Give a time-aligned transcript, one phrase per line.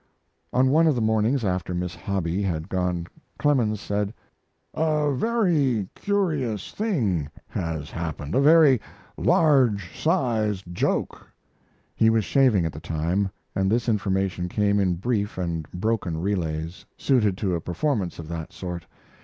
[0.51, 3.05] On one of the mornings after Miss Hobby had gone
[3.37, 4.15] Clemens said:
[4.73, 8.81] "A very curious thing has happened a very
[9.15, 11.29] large sized joke."
[11.93, 16.83] He was shaving at the time, and this information came in brief and broken relays,
[16.97, 18.87] suited to a performance of that sort.